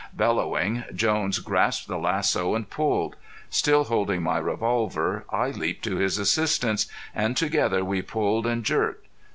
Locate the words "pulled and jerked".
8.01-9.05